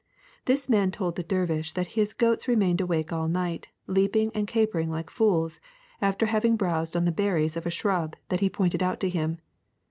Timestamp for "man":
0.67-0.89